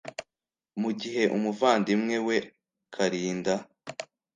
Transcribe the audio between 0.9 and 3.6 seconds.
gihe umuvandimwe we kalinda